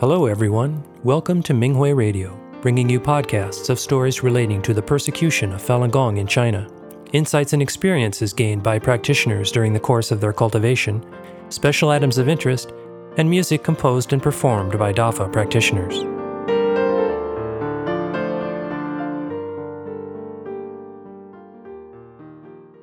[0.00, 0.82] Hello, everyone.
[1.04, 5.90] Welcome to Minghui Radio, bringing you podcasts of stories relating to the persecution of Falun
[5.90, 6.66] Gong in China,
[7.12, 11.04] insights and experiences gained by practitioners during the course of their cultivation,
[11.50, 12.72] special items of interest,
[13.18, 15.98] and music composed and performed by DAFA practitioners.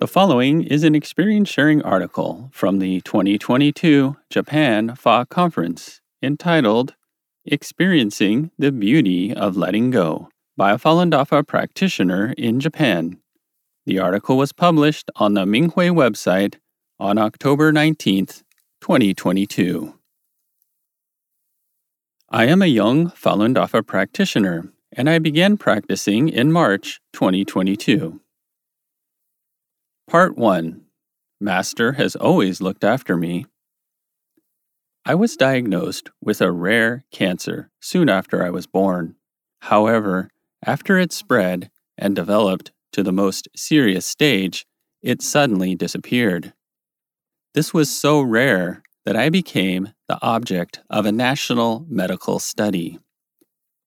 [0.00, 6.94] The following is an experience sharing article from the 2022 Japan Fa Conference entitled
[7.48, 13.18] Experiencing the Beauty of Letting Go by a Falun Dafa practitioner in Japan.
[13.84, 16.56] The article was published on the Minghui website
[16.98, 18.42] on October 19th,
[18.80, 19.96] 2022.
[22.30, 28.20] I am a young Falun Dafa practitioner, and I began practicing in March 2022.
[30.08, 30.82] Part 1
[31.40, 33.46] Master has always looked after me.
[35.08, 39.14] I was diagnosed with a rare cancer soon after I was born.
[39.60, 40.30] However,
[40.64, 44.66] after it spread and developed to the most serious stage,
[45.02, 46.54] it suddenly disappeared.
[47.54, 52.98] This was so rare that I became the object of a national medical study.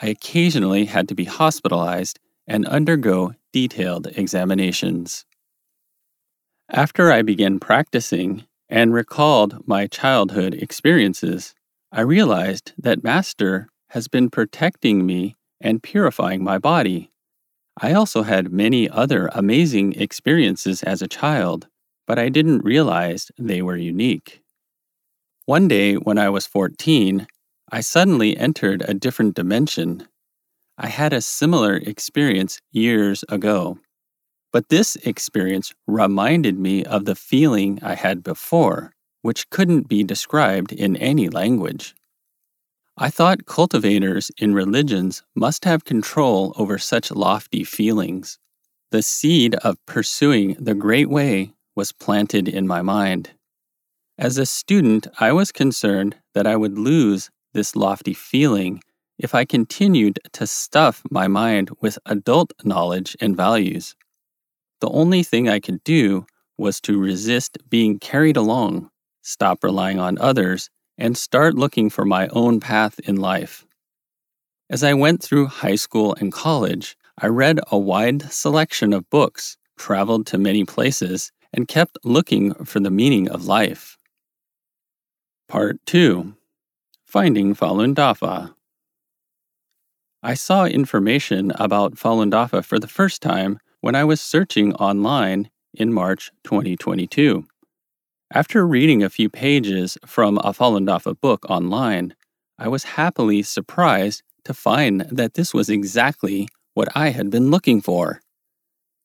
[0.00, 5.26] I occasionally had to be hospitalized and undergo detailed examinations.
[6.68, 11.54] After I began practicing and recalled my childhood experiences,
[11.92, 17.10] I realized that Master has been protecting me and purifying my body.
[17.82, 21.66] I also had many other amazing experiences as a child,
[22.06, 24.40] but I didn't realize they were unique.
[25.46, 27.26] One day when I was 14,
[27.72, 30.06] I suddenly entered a different dimension.
[30.78, 33.78] I had a similar experience years ago.
[34.52, 40.72] But this experience reminded me of the feeling I had before, which couldn't be described
[40.72, 41.94] in any language.
[42.96, 48.38] I thought cultivators in religions must have control over such lofty feelings.
[48.90, 53.30] The seed of pursuing the Great Way was planted in my mind.
[54.18, 58.82] As a student, I was concerned that I would lose this lofty feeling
[59.18, 63.94] if I continued to stuff my mind with adult knowledge and values.
[64.80, 66.26] The only thing I could do
[66.56, 68.90] was to resist being carried along,
[69.22, 73.64] stop relying on others, and start looking for my own path in life.
[74.68, 79.56] As I went through high school and college, I read a wide selection of books,
[79.78, 83.98] traveled to many places, and kept looking for the meaning of life.
[85.48, 86.34] Part 2
[87.04, 88.54] Finding Falun Dafa
[90.22, 95.50] I saw information about Falun Dafa for the first time when I was searching online
[95.74, 97.46] in March 2022.
[98.32, 102.14] After reading a few pages from a Falun Dafa book online,
[102.58, 107.80] I was happily surprised to find that this was exactly what I had been looking
[107.80, 108.20] for.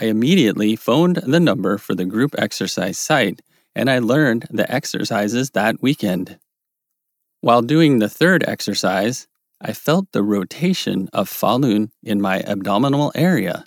[0.00, 3.40] I immediately phoned the number for the group exercise site
[3.74, 6.38] and I learned the exercises that weekend.
[7.40, 9.28] While doing the third exercise,
[9.60, 13.64] I felt the rotation of Falun in my abdominal area.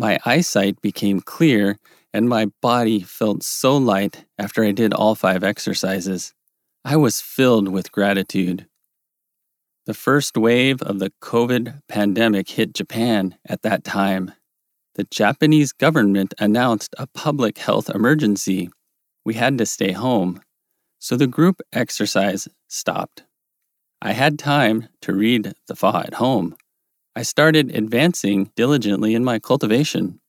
[0.00, 1.76] My eyesight became clear
[2.14, 6.32] and my body felt so light after I did all five exercises.
[6.86, 8.66] I was filled with gratitude.
[9.84, 14.32] The first wave of the COVID pandemic hit Japan at that time.
[14.94, 18.70] The Japanese government announced a public health emergency.
[19.26, 20.40] We had to stay home,
[20.98, 23.24] so the group exercise stopped.
[24.00, 26.56] I had time to read the Fa at home.
[27.16, 30.20] I started advancing diligently in my cultivation.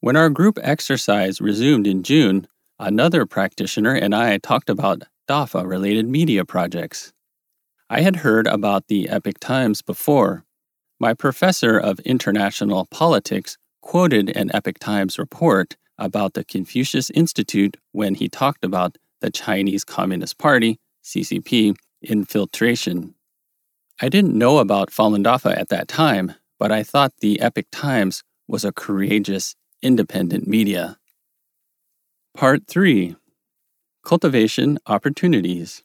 [0.00, 2.46] When our group exercise resumed in June,
[2.78, 7.14] another practitioner and I talked about DAFA related media projects.
[7.88, 10.44] I had heard about the Epoch Times before.
[11.00, 18.16] My professor of international politics quoted an Epoch Times report about the Confucius Institute when
[18.16, 23.14] he talked about the Chinese Communist Party, CCP, infiltration
[24.04, 28.24] I didn't know about Falun Dafa at that time, but I thought the Epoch Times
[28.48, 30.98] was a courageous, independent media.
[32.34, 33.14] Part 3
[34.04, 35.84] Cultivation Opportunities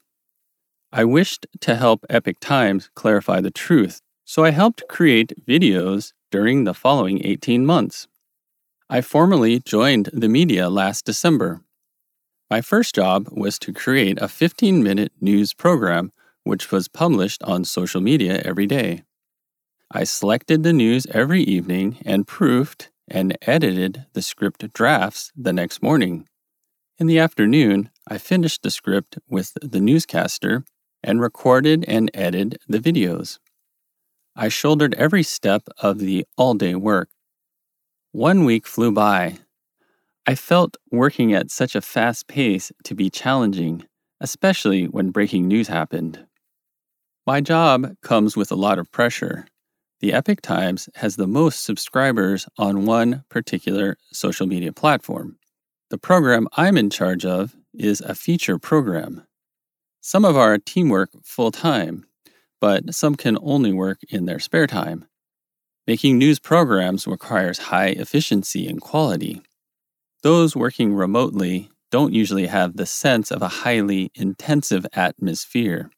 [0.91, 6.63] I wished to help Epoch Times clarify the truth, so I helped create videos during
[6.63, 8.07] the following 18 months.
[8.89, 11.61] I formally joined the media last December.
[12.49, 16.11] My first job was to create a 15 minute news program
[16.47, 19.03] which was published on social media every day.
[19.91, 25.81] I selected the news every evening and proofed and edited the script drafts the next
[25.81, 26.27] morning.
[26.99, 30.65] In the afternoon, I finished the script with the newscaster
[31.03, 33.39] and recorded and edited the videos.
[34.35, 37.09] I shouldered every step of the all day work.
[38.11, 39.37] One week flew by.
[40.25, 43.85] I felt working at such a fast pace to be challenging,
[44.19, 46.26] especially when breaking news happened.
[47.27, 49.47] My job comes with a lot of pressure.
[49.99, 55.37] The Epoch Times has the most subscribers on one particular social media platform.
[55.89, 59.27] The program I'm in charge of is a feature program.
[59.99, 62.05] Some of our team work full time,
[62.61, 65.05] but some can only work in their spare time.
[65.85, 69.41] Making news programs requires high efficiency and quality.
[70.23, 75.91] Those working remotely don't usually have the sense of a highly intensive atmosphere.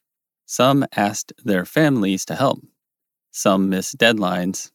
[0.52, 2.66] Some asked their families to help.
[3.30, 4.72] Some miss deadlines.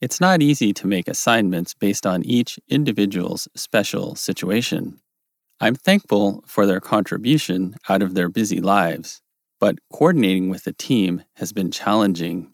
[0.00, 5.00] It's not easy to make assignments based on each individual's special situation.
[5.58, 9.20] I'm thankful for their contribution out of their busy lives,
[9.58, 12.52] but coordinating with the team has been challenging.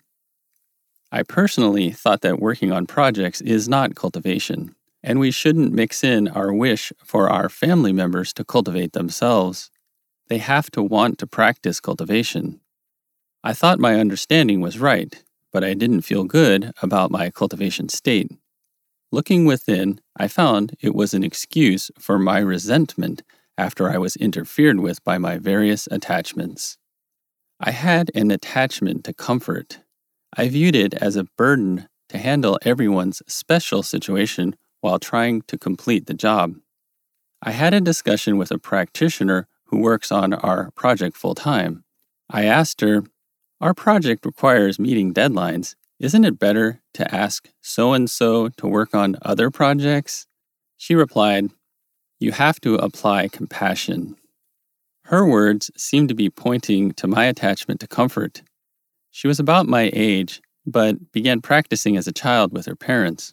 [1.13, 6.27] I personally thought that working on projects is not cultivation, and we shouldn't mix in
[6.29, 9.71] our wish for our family members to cultivate themselves.
[10.29, 12.61] They have to want to practice cultivation.
[13.45, 18.31] I thought my understanding was right, but I didn't feel good about my cultivation state.
[19.13, 23.23] Looking within, I found it was an excuse for my resentment
[23.57, 26.77] after I was interfered with by my various attachments.
[27.61, 29.79] I had an attachment to comfort.
[30.37, 36.07] I viewed it as a burden to handle everyone's special situation while trying to complete
[36.07, 36.57] the job.
[37.43, 41.85] I had a discussion with a practitioner who works on our project full time.
[42.31, 43.05] I asked her
[43.61, 45.77] our project requires meeting deadlines.
[45.99, 50.27] Isn't it better to ask so and so to work on other projects?
[50.77, 51.51] She replied,
[52.21, 54.17] You have to apply compassion.
[55.05, 58.43] Her words seemed to be pointing to my attachment to comfort.
[59.11, 63.33] She was about my age, but began practicing as a child with her parents.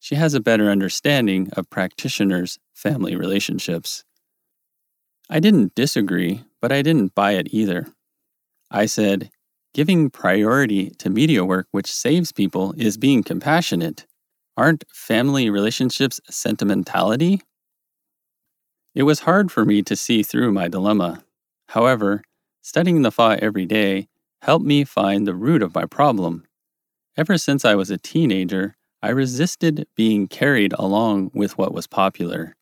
[0.00, 4.04] She has a better understanding of practitioners' family relationships.
[5.28, 7.86] I didn't disagree, but I didn't buy it either.
[8.70, 9.30] I said,
[9.74, 14.06] Giving priority to media work which saves people is being compassionate.
[14.56, 17.42] Aren't family relationships sentimentality?
[18.94, 21.24] It was hard for me to see through my dilemma.
[21.68, 22.22] However,
[22.62, 24.08] studying the Fa every day
[24.40, 26.46] helped me find the root of my problem.
[27.18, 32.56] Ever since I was a teenager, I resisted being carried along with what was popular.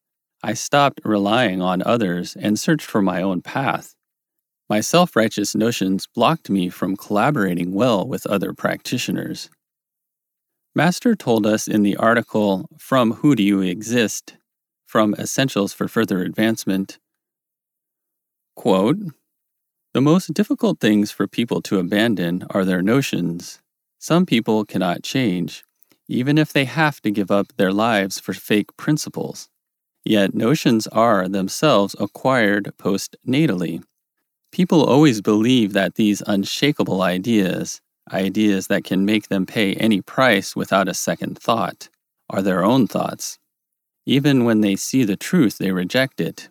[0.44, 3.94] I stopped relying on others and searched for my own path.
[4.68, 9.48] My self righteous notions blocked me from collaborating well with other practitioners.
[10.74, 14.34] Master told us in the article For Whom Do You Exist?
[14.84, 16.98] From Essentials for Further Advancement
[18.54, 18.98] quote,
[19.94, 23.62] The most difficult things for people to abandon are their notions.
[23.98, 25.64] Some people cannot change,
[26.06, 29.48] even if they have to give up their lives for fake principles.
[30.04, 33.82] Yet notions are themselves acquired postnatally
[34.52, 37.80] People always believe that these unshakable ideas,
[38.12, 41.88] ideas that can make them pay any price without a second thought,
[42.30, 43.38] are their own thoughts.
[44.06, 46.50] Even when they see the truth, they reject it.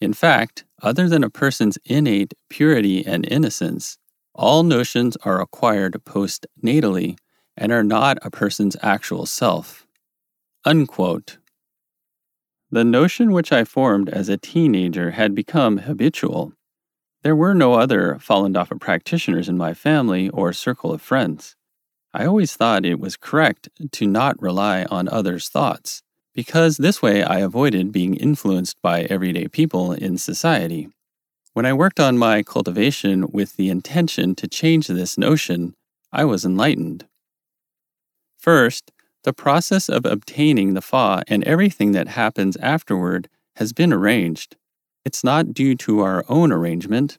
[0.00, 3.98] In fact, other than a person's innate purity and innocence,
[4.34, 7.18] all notions are acquired postnatally
[7.58, 9.86] and are not a person's actual self.
[10.64, 11.36] Unquote.
[12.72, 16.54] The notion which I formed as a teenager had become habitual.
[17.22, 21.54] There were no other Falun Dafa practitioners in my family or circle of friends.
[22.14, 26.02] I always thought it was correct to not rely on others' thoughts,
[26.34, 30.88] because this way I avoided being influenced by everyday people in society.
[31.52, 35.74] When I worked on my cultivation with the intention to change this notion,
[36.10, 37.06] I was enlightened.
[38.38, 38.92] First,
[39.24, 44.56] the process of obtaining the Fa and everything that happens afterward has been arranged.
[45.04, 47.18] It's not due to our own arrangement.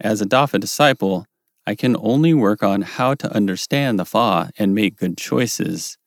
[0.00, 1.26] As a Dafa disciple,
[1.66, 5.98] I can only work on how to understand the Fa and make good choices.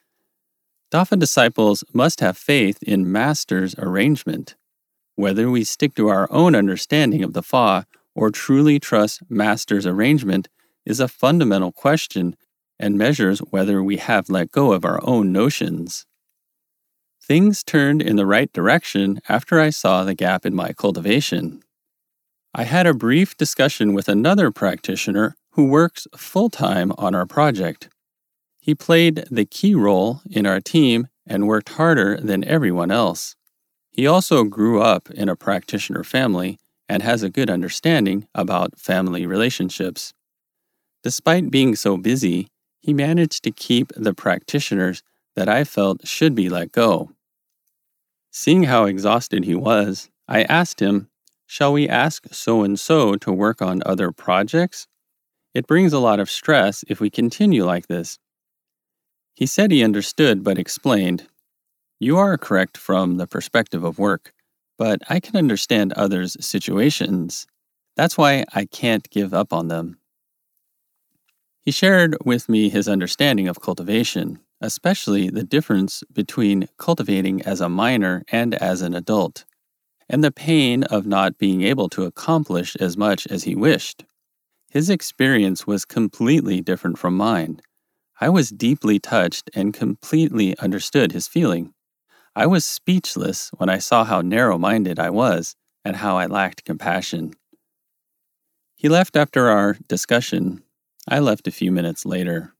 [0.91, 4.55] Dafa disciples must have faith in Master's arrangement.
[5.15, 7.85] Whether we stick to our own understanding of the Fa
[8.15, 10.49] or truly trust Master's arrangement
[10.85, 12.35] is a fundamental question
[12.81, 16.05] and measures whether we have let go of our own notions.
[17.23, 21.61] Things turned in the right direction after I saw the gap in my cultivation.
[22.53, 27.89] I had a brief discussion with another practitioner who works full time on our project.
[28.59, 33.35] He played the key role in our team and worked harder than everyone else.
[33.91, 36.57] He also grew up in a practitioner family
[36.89, 40.13] and has a good understanding about family relationships.
[41.03, 42.49] Despite being so busy,
[42.81, 45.03] he managed to keep the practitioners
[45.35, 47.11] that I felt should be let go.
[48.31, 51.09] Seeing how exhausted he was, I asked him,
[51.45, 54.87] Shall we ask so and so to work on other projects?
[55.53, 58.19] It brings a lot of stress if we continue like this.
[59.35, 61.27] He said he understood but explained,
[61.99, 64.33] You are correct from the perspective of work,
[64.77, 67.45] but I can understand others' situations.
[67.97, 69.97] That's why I can't give up on them.
[71.63, 77.69] He shared with me his understanding of cultivation, especially the difference between cultivating as a
[77.69, 79.45] minor and as an adult,
[80.09, 84.05] and the pain of not being able to accomplish as much as he wished.
[84.71, 87.61] His experience was completely different from mine.
[88.19, 91.73] I was deeply touched and completely understood his feeling.
[92.35, 96.65] I was speechless when I saw how narrow minded I was and how I lacked
[96.65, 97.33] compassion.
[98.75, 100.63] He left after our discussion.
[101.07, 102.53] I left a few minutes later.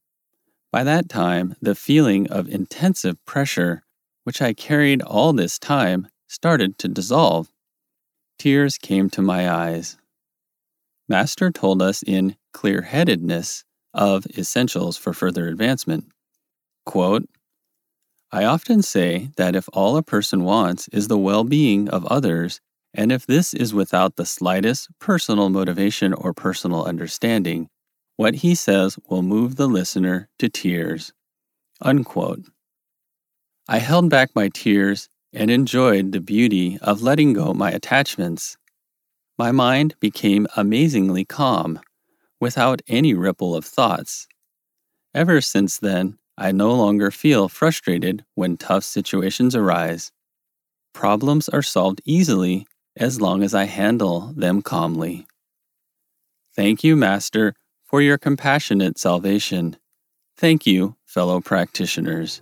[0.72, 3.84] By that time, the feeling of intensive pressure,
[4.24, 7.50] which I carried all this time, started to dissolve.
[8.40, 9.98] Tears came to my eyes.
[11.08, 16.06] Master told us in Clear Headedness of Essentials for Further Advancement.
[16.86, 17.28] Quote,
[18.32, 22.62] I often say that if all a person wants is the well being of others,
[22.94, 27.68] and if this is without the slightest personal motivation or personal understanding,
[28.22, 31.12] what he says will move the listener to tears.
[31.82, 32.46] Unquote.
[33.68, 38.58] I held back my tears and enjoyed the beauty of letting go my attachments
[39.42, 41.80] my mind became amazingly calm,
[42.40, 44.28] without any ripple of thoughts.
[45.16, 50.12] Ever since then, I no longer feel frustrated when tough situations arise.
[50.94, 55.26] Problems are solved easily as long as I handle them calmly.
[56.56, 57.56] Thank you, Master,
[57.92, 59.76] for your compassionate salvation.
[60.38, 62.42] Thank you, fellow practitioners.